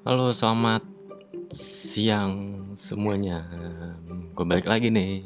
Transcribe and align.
Halo, 0.00 0.32
selamat 0.32 0.80
siang 1.52 2.72
semuanya. 2.72 3.44
Gue 4.32 4.48
balik 4.48 4.64
lagi 4.64 4.88
nih 4.88 5.20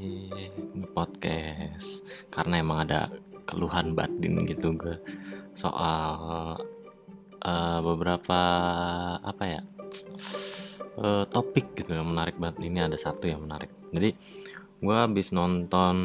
podcast 0.90 2.02
karena 2.26 2.58
emang 2.58 2.82
ada 2.82 3.06
keluhan 3.46 3.94
batin 3.94 4.42
gitu 4.50 4.74
gue 4.74 4.98
soal 5.54 6.58
uh, 7.38 7.78
beberapa 7.86 8.40
apa 9.22 9.44
ya 9.46 9.62
uh, 10.98 11.22
topik 11.30 11.78
gitu 11.78 11.94
yang 11.94 12.10
menarik 12.10 12.34
banget. 12.34 12.66
Ini 12.66 12.90
ada 12.90 12.98
satu 12.98 13.30
yang 13.30 13.46
menarik. 13.46 13.70
Jadi 13.94 14.10
gue 14.82 14.96
habis 14.98 15.30
nonton 15.30 15.96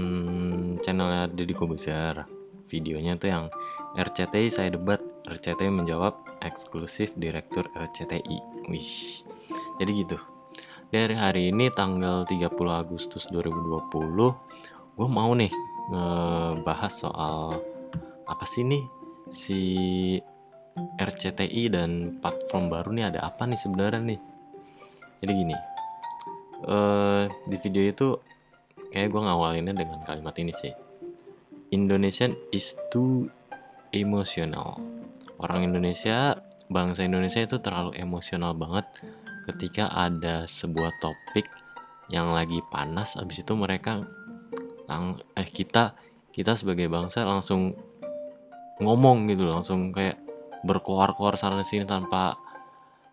channelnya 0.86 1.26
Deddy 1.26 1.58
Kobuzer. 1.58 2.22
Videonya 2.70 3.18
tuh 3.18 3.34
yang 3.34 3.50
RCTI 3.98 4.54
saya 4.54 4.70
debat, 4.70 5.02
RCTI 5.26 5.74
menjawab 5.74 6.29
eksklusif 6.44 7.14
direktur 7.16 7.68
RCTI. 7.76 8.68
Wih. 8.68 9.24
Jadi 9.80 9.92
gitu. 9.96 10.18
Dari 10.90 11.14
hari 11.14 11.54
ini 11.54 11.70
tanggal 11.70 12.26
30 12.26 12.50
Agustus 12.74 13.30
2020, 13.30 13.94
gue 14.98 15.08
mau 15.08 15.32
nih 15.38 15.54
ngebahas 15.94 16.94
soal 16.94 17.62
apa 18.26 18.46
sih 18.50 18.66
nih 18.66 18.84
si 19.30 19.62
RCTI 20.98 21.70
dan 21.70 22.18
platform 22.18 22.74
baru 22.74 22.90
nih 22.94 23.06
ada 23.14 23.30
apa 23.30 23.46
nih 23.46 23.60
sebenarnya 23.60 24.02
nih. 24.02 24.20
Jadi 25.22 25.32
gini. 25.34 25.56
Uh, 26.60 27.32
di 27.48 27.56
video 27.62 27.86
itu 27.88 28.08
kayak 28.92 29.14
gue 29.14 29.22
ngawalinnya 29.22 29.78
dengan 29.78 30.02
kalimat 30.04 30.34
ini 30.42 30.52
sih. 30.58 30.74
Indonesian 31.70 32.34
is 32.50 32.74
too 32.90 33.30
emotional 33.94 34.99
orang 35.40 35.72
Indonesia 35.72 36.38
bangsa 36.70 37.08
Indonesia 37.08 37.42
itu 37.42 37.58
terlalu 37.58 37.98
emosional 37.98 38.54
banget 38.54 38.86
ketika 39.50 39.90
ada 39.90 40.46
sebuah 40.46 40.94
topik 41.02 41.50
yang 42.14 42.30
lagi 42.36 42.62
panas 42.70 43.18
abis 43.18 43.42
itu 43.42 43.54
mereka 43.58 44.06
lang 44.86 45.18
eh 45.34 45.48
kita 45.50 45.98
kita 46.30 46.54
sebagai 46.54 46.86
bangsa 46.90 47.26
langsung 47.26 47.74
ngomong 48.80 49.30
gitu 49.34 49.50
langsung 49.50 49.90
kayak 49.90 50.22
berkoar-koar 50.62 51.40
sana 51.40 51.66
sini 51.66 51.88
tanpa 51.88 52.38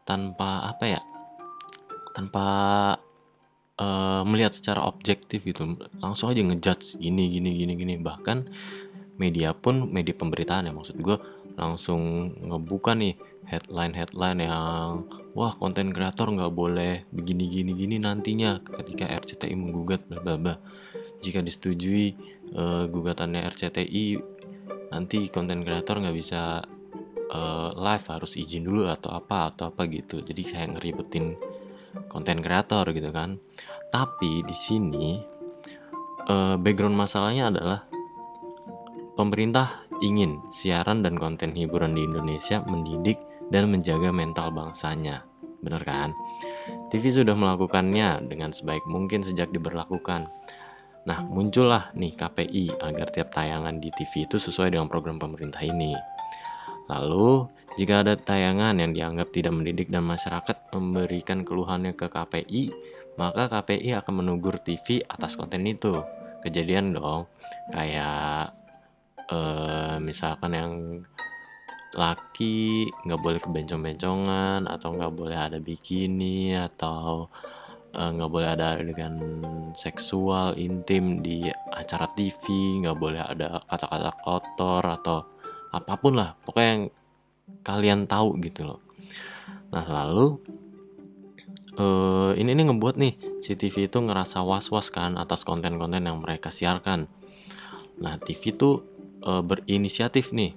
tanpa 0.06 0.69
apa 0.69 0.84
ya 0.86 1.01
tanpa 2.17 2.47
uh, 3.77 4.23
melihat 4.25 4.56
secara 4.56 4.84
objektif 4.89 5.45
gitu. 5.45 5.77
Langsung 6.01 6.33
aja 6.33 6.41
ngejudge 6.41 6.97
gini 6.97 7.29
gini 7.29 7.51
gini 7.61 7.73
gini. 7.77 7.95
Bahkan 8.01 8.39
media 9.20 9.53
pun 9.53 9.89
media 9.92 10.12
pemberitaan 10.17 10.69
ya 10.69 10.73
maksud 10.73 10.97
gue 11.01 11.17
langsung 11.57 12.33
ngebuka 12.37 12.93
nih 12.93 13.17
headline-headline 13.49 14.45
yang 14.45 15.09
wah 15.33 15.53
konten 15.57 15.91
kreator 15.91 16.29
nggak 16.29 16.53
boleh 16.53 17.09
begini 17.11 17.48
gini 17.48 17.73
gini 17.73 17.97
nantinya 17.97 18.61
ketika 18.61 19.09
RCTI 19.09 19.55
menggugat 19.57 20.05
bla 20.07 20.61
jika 21.21 21.41
disetujui 21.41 22.13
uh, 22.53 22.85
gugatannya 22.87 23.48
RCTI 23.48 24.21
nanti 24.93 25.27
konten 25.33 25.65
kreator 25.65 25.98
nggak 25.98 26.17
bisa 26.17 26.63
uh, 27.31 27.70
live 27.75 28.07
harus 28.07 28.39
izin 28.39 28.67
dulu 28.67 28.87
atau 28.87 29.15
apa 29.15 29.51
atau 29.53 29.70
apa 29.70 29.87
gitu. 29.91 30.23
Jadi 30.23 30.43
kayak 30.47 30.79
ngeribetin 30.79 31.35
konten 32.07 32.39
kreator 32.43 32.87
gitu 32.95 33.11
kan. 33.11 33.41
Tapi 33.91 34.45
di 34.45 34.57
sini 34.57 35.19
uh, 36.29 36.57
background 36.59 36.95
masalahnya 36.95 37.51
adalah 37.51 37.81
pemerintah 39.17 39.86
ingin 40.00 40.41
siaran 40.52 41.00
dan 41.05 41.16
konten 41.16 41.52
hiburan 41.52 41.97
di 41.97 42.05
Indonesia 42.05 42.61
mendidik 42.64 43.20
dan 43.48 43.70
menjaga 43.70 44.11
mental 44.11 44.50
bangsanya. 44.52 45.22
Bener 45.62 45.83
kan? 45.83 46.14
TV 46.91 47.11
sudah 47.11 47.34
melakukannya 47.34 48.27
dengan 48.27 48.51
sebaik 48.51 48.85
mungkin 48.86 49.23
sejak 49.23 49.51
diberlakukan. 49.51 50.27
Nah, 51.06 51.23
muncullah 51.23 51.95
nih 51.95 52.18
KPI 52.18 52.83
agar 52.83 53.06
tiap 53.14 53.30
tayangan 53.30 53.79
di 53.79 53.95
TV 53.95 54.27
itu 54.27 54.42
sesuai 54.42 54.74
dengan 54.74 54.90
program 54.90 55.23
pemerintah 55.23 55.62
ini. 55.62 55.95
Lalu, 56.90 57.46
jika 57.79 58.02
ada 58.02 58.14
tayangan 58.18 58.79
yang 58.79 58.95
dianggap 58.95 59.30
tidak 59.35 59.55
mendidik 59.55 59.90
dan 59.90 60.06
masyarakat 60.06 60.70
memberikan 60.74 61.42
keluhannya 61.46 61.95
ke 61.95 62.11
KPI, 62.11 62.74
maka 63.18 63.51
KPI 63.51 63.95
akan 64.02 64.23
menegur 64.23 64.58
TV 64.58 65.02
atas 65.06 65.35
konten 65.35 65.67
itu. 65.67 65.98
Kejadian 66.42 66.95
dong, 66.95 67.27
kayak 67.74 68.55
uh, 69.31 69.97
misalkan 69.98 70.53
yang 70.53 70.73
laki 71.97 72.92
nggak 73.09 73.20
boleh 73.25 73.41
kebencong-bencongan 73.41 74.69
atau 74.69 74.89
nggak 74.92 75.14
boleh 75.17 75.39
ada 75.39 75.57
bikini 75.57 76.53
atau 76.53 77.33
eh, 77.97 78.11
nggak 78.13 78.29
uh, 78.29 78.35
boleh 78.36 78.48
ada 78.53 78.77
adegan 78.77 79.17
seksual 79.73 80.53
intim 80.61 81.25
di 81.25 81.48
acara 81.73 82.05
TV 82.13 82.45
nggak 82.85 82.98
boleh 83.01 83.25
ada 83.25 83.65
kata-kata 83.65 84.13
kotor 84.20 84.85
atau 84.85 85.19
apa 85.73 85.92
pun 85.97 86.20
lah 86.20 86.36
pokoknya 86.45 86.69
yang 86.69 86.85
kalian 87.65 88.01
tahu 88.05 88.36
gitu 88.45 88.69
loh. 88.69 88.81
Nah 89.73 89.86
lalu 89.89 90.36
uh, 91.81 92.33
ini 92.36 92.53
ini 92.53 92.63
ngebuat 92.69 92.97
nih 93.01 93.41
si 93.41 93.57
TV 93.57 93.89
itu 93.89 93.98
ngerasa 94.05 94.45
was-was 94.45 94.92
kan 94.92 95.17
atas 95.17 95.48
konten-konten 95.48 96.05
yang 96.05 96.20
mereka 96.20 96.53
siarkan. 96.53 97.09
Nah 98.05 98.20
TV 98.20 98.53
tuh 98.53 98.95
e, 99.21 99.31
berinisiatif 99.45 100.33
nih 100.37 100.57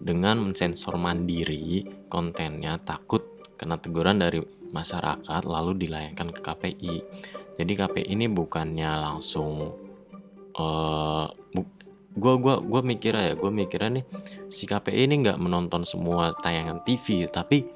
dengan 0.00 0.40
mensensor 0.40 0.96
mandiri 0.96 1.84
kontennya 2.08 2.80
takut 2.80 3.20
kena 3.60 3.76
teguran 3.76 4.16
dari 4.16 4.40
masyarakat 4.72 5.44
lalu 5.44 5.76
dilayangkan 5.84 6.32
ke 6.32 6.40
KPI. 6.40 6.96
Jadi 7.60 7.72
KPI 7.76 8.16
ini 8.16 8.26
bukannya 8.32 8.88
langsung 8.88 9.76
uh, 10.56 11.26
bu, 11.28 11.60
gua 12.16 12.34
gua 12.40 12.56
gua 12.64 12.80
mikirnya 12.80 13.28
ya, 13.28 13.34
gua 13.36 13.52
mikirnya 13.52 14.00
nih 14.00 14.04
si 14.48 14.64
KPI 14.64 15.04
ini 15.04 15.28
nggak 15.28 15.36
menonton 15.36 15.84
semua 15.84 16.32
tayangan 16.40 16.80
TV 16.88 17.28
tapi 17.28 17.68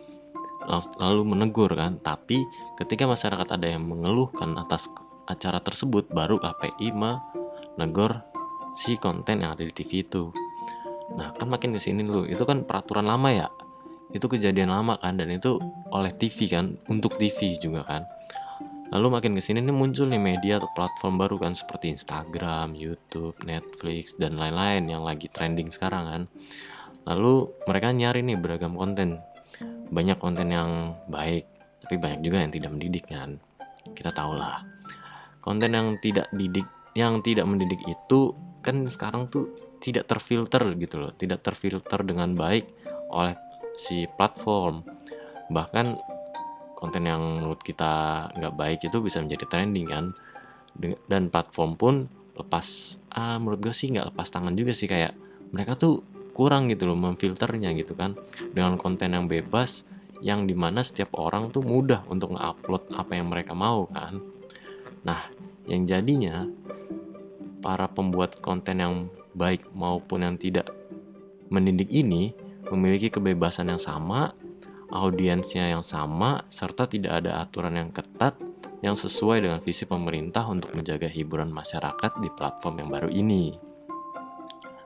lalu 0.97 1.37
menegur 1.37 1.69
kan. 1.77 2.01
Tapi 2.01 2.49
ketika 2.81 3.05
masyarakat 3.05 3.53
ada 3.53 3.69
yang 3.69 3.85
mengeluhkan 3.85 4.57
atas 4.57 4.89
acara 5.29 5.61
tersebut 5.61 6.09
baru 6.09 6.41
KPI 6.41 6.97
menegur 6.97 8.25
si 8.75 8.99
konten 8.99 9.41
yang 9.41 9.55
ada 9.55 9.63
di 9.63 9.73
TV 9.73 10.03
itu. 10.03 10.35
Nah, 11.15 11.31
kan 11.33 11.47
makin 11.47 11.73
ke 11.73 11.81
sini 11.81 12.03
dulu, 12.03 12.27
itu 12.27 12.43
kan 12.43 12.67
peraturan 12.67 13.07
lama 13.07 13.31
ya. 13.31 13.49
Itu 14.11 14.27
kejadian 14.27 14.75
lama 14.75 14.99
kan, 14.99 15.17
dan 15.17 15.31
itu 15.31 15.59
oleh 15.95 16.11
TV 16.15 16.51
kan, 16.51 16.75
untuk 16.91 17.17
TV 17.17 17.55
juga 17.59 17.87
kan. 17.87 18.03
Lalu 18.95 19.07
makin 19.11 19.33
ke 19.35 19.43
sini 19.43 19.59
nih 19.59 19.75
muncul 19.75 20.07
nih 20.07 20.23
media 20.23 20.63
atau 20.63 20.71
platform 20.71 21.19
baru 21.19 21.37
kan 21.41 21.59
seperti 21.59 21.91
Instagram, 21.91 22.79
YouTube, 22.79 23.35
Netflix, 23.43 24.15
dan 24.15 24.39
lain-lain 24.39 24.87
yang 24.87 25.03
lagi 25.03 25.27
trending 25.27 25.73
sekarang 25.73 26.05
kan. 26.07 26.23
Lalu 27.11 27.51
mereka 27.67 27.91
nyari 27.91 28.23
nih 28.23 28.39
beragam 28.39 28.79
konten. 28.79 29.19
Banyak 29.91 30.23
konten 30.23 30.47
yang 30.53 30.95
baik, 31.11 31.43
tapi 31.83 31.99
banyak 31.99 32.21
juga 32.23 32.45
yang 32.45 32.53
tidak 32.55 32.71
mendidik 32.71 33.05
kan. 33.11 33.41
Kita 33.99 34.15
tahu 34.15 34.39
lah. 34.39 34.63
Konten 35.43 35.75
yang 35.75 35.99
tidak 35.99 36.31
didik, 36.31 36.65
yang 36.95 37.19
tidak 37.21 37.51
mendidik 37.51 37.83
itu 37.85 38.31
kan 38.65 38.89
sekarang 38.89 39.29
tuh 39.29 39.53
tidak 39.79 40.09
terfilter 40.09 40.65
gitu 40.81 40.97
loh 40.97 41.13
tidak 41.13 41.45
terfilter 41.45 42.01
dengan 42.01 42.33
baik 42.33 42.73
oleh 43.13 43.37
si 43.79 44.07
platform. 44.07 44.83
Bahkan 45.51 45.87
konten 46.75 47.03
yang 47.07 47.43
menurut 47.43 47.61
kita 47.63 48.27
nggak 48.35 48.55
baik 48.55 48.81
itu 48.87 48.99
bisa 49.03 49.21
menjadi 49.23 49.45
trending 49.51 49.87
kan. 49.87 50.05
Dan 51.07 51.31
platform 51.31 51.79
pun 51.79 51.95
lepas 52.35 52.99
ah 53.15 53.39
menurut 53.39 53.71
gue 53.71 53.75
sih 53.75 53.95
nggak 53.95 54.11
lepas 54.15 54.27
tangan 54.27 54.59
juga 54.59 54.75
sih 54.75 54.91
kayak 54.91 55.15
mereka 55.55 55.79
tuh 55.79 56.03
kurang 56.35 56.67
gitu 56.67 56.91
loh 56.91 56.99
memfilternya 56.99 57.71
gitu 57.79 57.95
kan. 57.95 58.19
Dengan 58.51 58.75
konten 58.75 59.15
yang 59.15 59.31
bebas 59.31 59.87
yang 60.25 60.49
di 60.49 60.57
mana 60.57 60.81
setiap 60.81 61.15
orang 61.21 61.53
tuh 61.53 61.61
mudah 61.61 62.07
untuk 62.09 62.33
nge-upload 62.35 62.97
apa 62.97 63.13
yang 63.13 63.29
mereka 63.29 63.53
mau 63.53 63.87
kan. 63.87 64.19
Nah 65.05 65.31
yang 65.69 65.85
jadinya 65.87 66.49
para 67.65 67.89
pembuat 67.89 68.45
konten 68.45 68.85
yang 68.85 68.95
baik 69.33 69.65
maupun 69.73 70.21
yang 70.21 70.37
tidak 70.37 70.69
mendidik 71.49 71.89
ini 71.89 72.37
memiliki 72.69 73.09
kebebasan 73.09 73.73
yang 73.73 73.81
sama, 73.81 74.37
audiensnya 74.93 75.73
yang 75.73 75.81
sama, 75.81 76.45
serta 76.53 76.85
tidak 76.85 77.25
ada 77.25 77.41
aturan 77.41 77.81
yang 77.81 77.89
ketat 77.89 78.37
yang 78.85 78.93
sesuai 78.93 79.41
dengan 79.41 79.65
visi 79.65 79.89
pemerintah 79.89 80.45
untuk 80.45 80.77
menjaga 80.77 81.09
hiburan 81.09 81.49
masyarakat 81.49 82.21
di 82.21 82.29
platform 82.37 82.85
yang 82.85 82.91
baru 82.93 83.09
ini. 83.09 83.57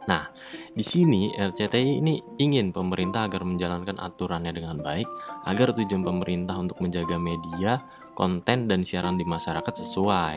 Nah, 0.07 0.31
di 0.73 0.85
sini 0.87 1.35
RCTI 1.35 1.99
ini 1.99 2.23
ingin 2.39 2.71
pemerintah 2.71 3.27
agar 3.27 3.43
menjalankan 3.43 3.99
aturannya 3.99 4.55
dengan 4.55 4.79
baik, 4.79 5.09
agar 5.45 5.75
tujuan 5.75 6.07
pemerintah 6.07 6.55
untuk 6.55 6.79
menjaga 6.79 7.19
media, 7.19 7.83
konten, 8.15 8.71
dan 8.71 8.87
siaran 8.87 9.19
di 9.19 9.27
masyarakat 9.27 9.75
sesuai. 9.85 10.37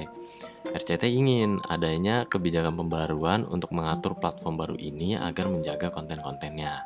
RCT 0.71 1.03
ingin 1.07 1.61
adanya 1.69 2.25
kebijakan 2.25 2.77
pembaruan 2.77 3.45
untuk 3.45 3.73
mengatur 3.75 4.17
platform 4.17 4.55
baru 4.59 4.75
ini 4.77 5.17
agar 5.17 5.51
menjaga 5.51 5.93
konten-kontennya. 5.93 6.85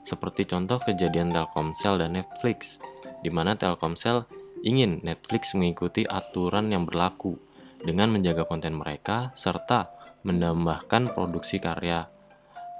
Seperti 0.00 0.48
contoh 0.48 0.80
kejadian 0.80 1.30
Telkomsel 1.30 2.00
dan 2.00 2.16
Netflix, 2.16 2.80
di 3.20 3.28
mana 3.28 3.56
Telkomsel 3.56 4.24
ingin 4.64 5.00
Netflix 5.04 5.52
mengikuti 5.56 6.04
aturan 6.04 6.72
yang 6.72 6.84
berlaku 6.84 7.36
dengan 7.80 8.12
menjaga 8.12 8.44
konten 8.44 8.76
mereka 8.76 9.32
serta 9.32 9.99
menambahkan 10.24 11.16
produksi 11.16 11.56
karya 11.56 12.04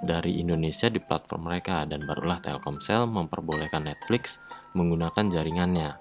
dari 0.01 0.41
Indonesia 0.41 0.89
di 0.89 0.97
platform 0.97 1.49
mereka 1.49 1.85
dan 1.85 2.05
barulah 2.09 2.41
Telkomsel 2.41 3.05
memperbolehkan 3.05 3.85
Netflix 3.85 4.41
menggunakan 4.73 5.29
jaringannya. 5.29 5.97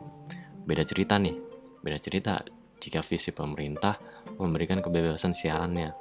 Beda 0.64 0.84
cerita 0.84 1.20
nih, 1.20 1.36
beda 1.84 1.98
cerita 2.00 2.40
jika 2.80 3.04
visi 3.04 3.30
pemerintah 3.30 4.00
memberikan 4.40 4.80
kebebasan 4.80 5.36
siarannya. 5.36 5.92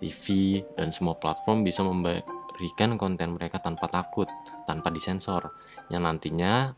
TV 0.00 0.58
dan 0.76 0.92
semua 0.92 1.16
platform 1.16 1.64
bisa 1.64 1.84
memberikan 1.84 2.96
konten 2.96 3.36
mereka 3.36 3.60
tanpa 3.60 3.88
takut, 3.88 4.28
tanpa 4.64 4.88
disensor, 4.88 5.52
yang 5.92 6.08
nantinya 6.08 6.72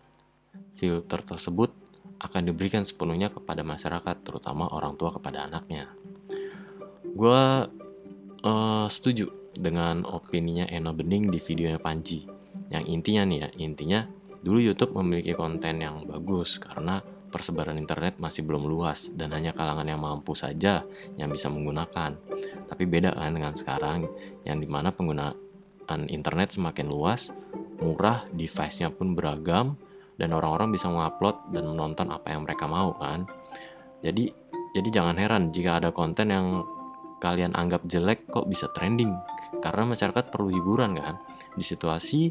filter 0.75 1.23
tersebut 1.23 1.71
akan 2.19 2.43
diberikan 2.49 2.83
sepenuhnya 2.87 3.29
kepada 3.31 3.61
masyarakat, 3.67 4.17
terutama 4.25 4.71
orang 4.73 4.97
tua 4.97 5.13
kepada 5.13 5.45
anaknya. 5.45 5.91
Gue 7.15 7.69
uh, 8.45 8.87
setuju 8.87 9.33
dengan 9.57 10.05
opininya 10.05 10.69
Eno 10.69 10.93
Bening 10.93 11.33
di 11.33 11.41
videonya 11.41 11.81
Panji. 11.81 12.29
Yang 12.71 12.85
intinya 12.93 13.23
nih 13.27 13.39
ya, 13.41 13.49
intinya 13.59 14.01
dulu 14.45 14.61
YouTube 14.61 14.93
memiliki 15.01 15.33
konten 15.33 15.81
yang 15.81 16.05
bagus 16.05 16.61
karena 16.61 17.01
persebaran 17.33 17.75
internet 17.75 18.21
masih 18.23 18.47
belum 18.47 18.71
luas 18.71 19.11
dan 19.11 19.35
hanya 19.35 19.51
kalangan 19.51 19.89
yang 19.89 19.99
mampu 19.99 20.39
saja 20.39 20.87
yang 21.19 21.33
bisa 21.33 21.51
menggunakan. 21.51 22.15
Tapi 22.71 22.85
beda 22.87 23.17
kan 23.17 23.35
dengan 23.35 23.55
sekarang 23.59 24.07
yang 24.47 24.63
di 24.63 24.69
mana 24.71 24.95
penggunaan 24.95 26.07
internet 26.07 26.55
semakin 26.55 26.87
luas, 26.87 27.35
murah, 27.83 28.23
device-nya 28.31 28.95
pun 28.95 29.19
beragam, 29.19 29.75
dan 30.15 30.31
orang-orang 30.31 30.71
bisa 30.71 30.87
mengupload 30.87 31.51
dan 31.51 31.67
menonton 31.67 32.07
apa 32.15 32.31
yang 32.31 32.47
mereka 32.47 32.71
mau 32.71 32.95
kan. 32.95 33.27
Jadi 33.99 34.31
jadi 34.75 34.89
jangan 34.91 35.17
heran 35.19 35.51
jika 35.51 35.83
ada 35.83 35.91
konten 35.91 36.31
yang 36.31 36.63
kalian 37.25 37.57
anggap 37.57 37.89
jelek 37.89 38.29
kok 38.29 38.45
bisa 38.45 38.69
trending 38.77 39.17
karena 39.65 39.89
masyarakat 39.89 40.29
perlu 40.29 40.53
hiburan 40.53 40.93
kan. 41.01 41.17
Di 41.57 41.65
situasi 41.65 42.29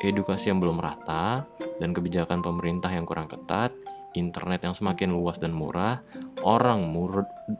edukasi 0.00 0.48
yang 0.48 0.58
belum 0.64 0.80
rata 0.80 1.44
dan 1.76 1.92
kebijakan 1.92 2.40
pemerintah 2.40 2.88
yang 2.88 3.04
kurang 3.04 3.28
ketat, 3.28 3.76
internet 4.16 4.64
yang 4.64 4.72
semakin 4.72 5.12
luas 5.12 5.36
dan 5.36 5.52
murah, 5.52 6.00
orang 6.40 6.80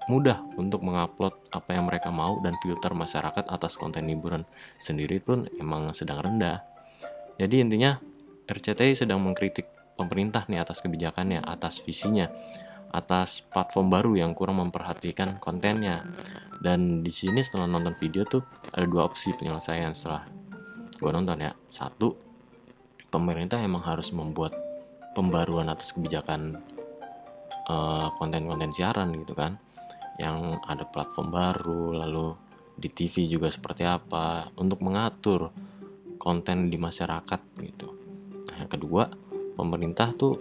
mudah 0.08 0.38
untuk 0.56 0.80
mengupload 0.80 1.36
apa 1.52 1.76
yang 1.76 1.84
mereka 1.84 2.08
mau 2.08 2.40
dan 2.40 2.56
filter 2.64 2.96
masyarakat 2.96 3.44
atas 3.52 3.76
konten 3.76 4.08
hiburan 4.08 4.48
sendiri 4.80 5.20
pun 5.20 5.44
emang 5.60 5.92
sedang 5.92 6.24
rendah. 6.24 6.64
Jadi 7.36 7.60
intinya 7.60 8.00
RCTI 8.48 8.96
sedang 8.96 9.20
mengkritik 9.20 9.68
pemerintah 9.96 10.48
nih 10.48 10.60
atas 10.60 10.80
kebijakannya, 10.80 11.44
atas 11.44 11.80
visinya, 11.84 12.26
atas 12.92 13.40
platform 13.48 13.88
baru 13.88 14.12
yang 14.20 14.36
kurang 14.36 14.60
memperhatikan 14.60 15.40
kontennya. 15.40 16.04
Dan 16.62 17.02
di 17.02 17.10
sini 17.10 17.42
setelah 17.42 17.66
nonton 17.66 17.96
video 17.98 18.22
tuh 18.22 18.44
ada 18.70 18.86
dua 18.86 19.08
opsi 19.08 19.34
penyelesaian 19.34 19.90
setelah 19.96 20.28
gue 21.00 21.10
nonton 21.10 21.42
ya. 21.42 21.52
Satu, 21.66 22.14
pemerintah 23.10 23.58
emang 23.58 23.82
harus 23.82 24.14
membuat 24.14 24.54
pembaruan 25.12 25.68
atas 25.68 25.92
kebijakan 25.92 26.60
eh, 27.68 28.08
konten-konten 28.16 28.70
siaran 28.72 29.12
gitu 29.16 29.36
kan 29.36 29.60
yang 30.20 30.60
ada 30.68 30.84
platform 30.84 31.28
baru 31.32 31.84
lalu 32.04 32.36
di 32.76 32.88
TV 32.88 33.28
juga 33.28 33.48
seperti 33.48 33.84
apa 33.84 34.48
untuk 34.56 34.80
mengatur 34.84 35.52
konten 36.16 36.68
di 36.68 36.76
masyarakat 36.80 37.40
gitu 37.60 37.88
nah, 38.48 38.56
yang 38.64 38.70
kedua 38.70 39.04
pemerintah 39.56 40.12
tuh 40.16 40.34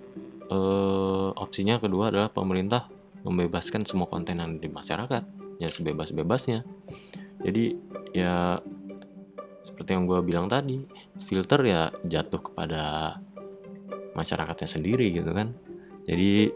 uh, 0.48 1.11
opsinya 1.36 1.80
kedua 1.80 2.12
adalah 2.12 2.30
pemerintah 2.32 2.88
membebaskan 3.22 3.86
semua 3.86 4.10
konten 4.10 4.42
yang 4.42 4.58
di 4.58 4.68
masyarakat 4.68 5.24
ya 5.62 5.70
sebebas-bebasnya. 5.70 6.66
Jadi 7.42 7.78
ya 8.18 8.58
seperti 9.62 9.94
yang 9.94 10.10
gue 10.10 10.20
bilang 10.26 10.50
tadi 10.50 10.82
filter 11.22 11.62
ya 11.66 11.82
jatuh 12.02 12.42
kepada 12.42 13.16
masyarakatnya 14.18 14.70
sendiri 14.70 15.14
gitu 15.14 15.30
kan. 15.32 15.54
Jadi 16.10 16.50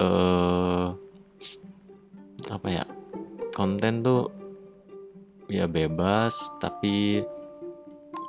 eh, 0.00 0.88
apa 2.52 2.68
ya 2.68 2.84
konten 3.56 4.04
tuh 4.04 4.28
ya 5.48 5.64
bebas 5.66 6.36
tapi 6.60 7.24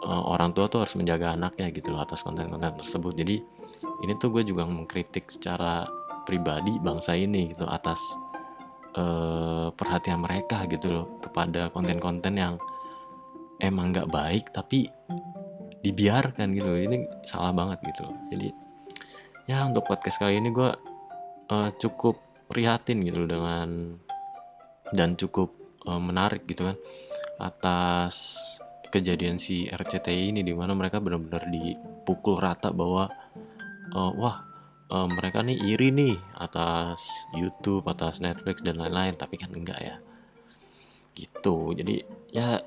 eh, 0.01 0.23
orang 0.31 0.55
tua 0.55 0.71
tuh 0.71 0.87
harus 0.87 0.95
menjaga 0.95 1.35
anaknya 1.35 1.67
gitu 1.75 1.91
loh 1.91 2.01
atas 2.03 2.23
konten-konten 2.23 2.79
tersebut. 2.79 3.13
Jadi 3.19 3.43
ini 4.03 4.13
tuh 4.17 4.33
gue 4.33 4.43
juga 4.47 4.67
mengkritik 4.67 5.29
secara 5.29 5.85
pribadi 6.23 6.77
bangsa 6.77 7.17
ini 7.17 7.51
gitu 7.51 7.65
atas 7.65 7.99
eh, 8.95 9.67
perhatian 9.73 10.21
mereka 10.21 10.65
gitu 10.69 10.91
loh 10.91 11.07
kepada 11.19 11.73
konten-konten 11.73 12.33
yang 12.37 12.55
emang 13.61 13.93
nggak 13.93 14.09
baik 14.09 14.49
tapi 14.49 14.89
dibiarkan 15.81 16.53
gitu 16.53 16.69
loh. 16.69 16.81
ini 16.81 16.97
salah 17.25 17.53
banget 17.53 17.81
gitu 17.93 18.09
loh 18.09 18.17
jadi 18.29 18.49
ya 19.49 19.65
untuk 19.65 19.85
podcast 19.89 20.21
kali 20.21 20.37
ini 20.37 20.53
gue 20.53 20.69
uh, 21.49 21.69
cukup 21.77 22.21
prihatin 22.47 23.01
gitu 23.01 23.25
dengan 23.25 23.97
dan 24.93 25.17
cukup 25.17 25.51
uh, 25.89 25.97
menarik 25.97 26.45
gitu 26.45 26.69
kan 26.69 26.77
atas 27.41 28.37
kejadian 28.91 29.39
si 29.39 29.65
RCTI 29.71 30.35
ini 30.35 30.41
di 30.43 30.51
mana 30.51 30.75
mereka 30.75 30.99
benar-benar 30.99 31.47
dipukul 31.47 32.37
rata 32.37 32.69
bahwa 32.69 33.07
uh, 33.95 34.11
wah 34.15 34.43
uh, 34.91 35.07
mereka 35.07 35.43
nih 35.43 35.57
iri 35.75 35.89
nih 35.91 36.15
atas 36.35 37.27
YouTube, 37.35 37.87
atas 37.87 38.19
Netflix 38.19 38.59
dan 38.63 38.79
lain-lain, 38.79 39.15
tapi 39.15 39.39
kan 39.39 39.51
enggak 39.51 39.79
ya. 39.79 39.95
Gitu. 41.15 41.75
Jadi 41.75 42.03
ya 42.31 42.59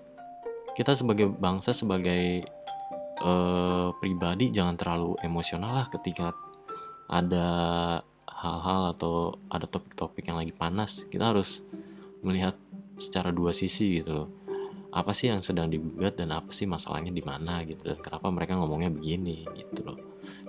kita 0.75 0.93
sebagai 0.99 1.31
bangsa 1.31 1.71
sebagai 1.71 2.45
uh, 3.23 3.95
pribadi 4.03 4.51
jangan 4.51 4.75
terlalu 4.75 5.15
emosional 5.23 5.85
lah 5.85 5.87
ketika 5.87 6.35
ada 7.07 7.49
hal-hal 8.27 8.93
atau 8.97 9.39
ada 9.47 9.65
topik-topik 9.71 10.27
yang 10.27 10.41
lagi 10.41 10.51
panas 10.51 11.07
kita 11.09 11.31
harus 11.33 11.63
melihat 12.25 12.57
secara 12.99 13.31
dua 13.31 13.55
sisi 13.55 14.03
gitu 14.03 14.25
loh 14.25 14.29
apa 14.95 15.11
sih 15.11 15.27
yang 15.27 15.43
sedang 15.43 15.67
digugat 15.67 16.15
dan 16.15 16.31
apa 16.31 16.55
sih 16.55 16.71
masalahnya 16.71 17.11
di 17.11 17.23
mana 17.23 17.67
gitu 17.67 17.83
dan 17.83 17.99
kenapa 17.99 18.31
mereka 18.31 18.55
ngomongnya 18.55 18.95
begini 18.95 19.43
gitu 19.59 19.83
loh 19.83 19.99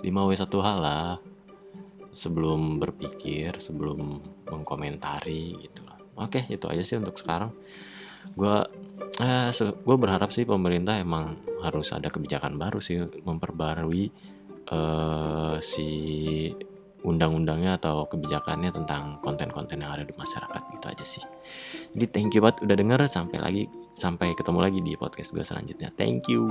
5W 0.06 0.30
satu 0.38 0.62
hal 0.62 0.78
lah 0.78 1.18
sebelum 2.14 2.78
berpikir 2.78 3.58
sebelum 3.58 4.22
mengkomentari 4.46 5.58
gitu 5.66 5.82
loh 5.82 5.98
oke 6.22 6.46
itu 6.46 6.64
aja 6.70 6.82
sih 6.86 6.96
untuk 6.96 7.18
sekarang 7.18 7.50
gue 8.38 8.56
eh, 9.20 9.50
gue 9.58 9.96
berharap 9.98 10.30
sih 10.30 10.46
pemerintah 10.46 10.96
emang 10.96 11.36
harus 11.60 11.90
ada 11.90 12.08
kebijakan 12.08 12.56
baru 12.56 12.78
sih 12.78 13.02
memperbarui 13.22 14.10
uh, 14.70 15.56
si 15.62 15.90
undang-undangnya 17.06 17.78
atau 17.78 18.10
kebijakannya 18.10 18.74
tentang 18.74 19.22
konten-konten 19.22 19.78
yang 19.78 19.94
ada 19.94 20.02
di 20.02 20.10
masyarakat 20.18 20.62
gitu 20.74 20.86
aja 20.90 21.04
sih. 21.06 21.24
Jadi 21.94 22.06
thank 22.10 22.34
you 22.34 22.42
banget 22.42 22.66
udah 22.66 22.76
denger 22.76 23.00
sampai 23.06 23.38
lagi 23.38 23.62
sampai 23.94 24.34
ketemu 24.34 24.58
lagi 24.58 24.80
di 24.82 24.92
podcast 24.98 25.30
gue 25.30 25.46
selanjutnya. 25.46 25.94
Thank 25.94 26.26
you. 26.26 26.50